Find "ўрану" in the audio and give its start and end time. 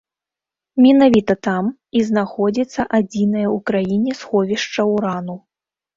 4.95-5.37